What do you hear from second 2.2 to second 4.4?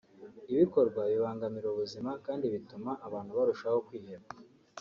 kandi bituma abantu barushaho kwiheba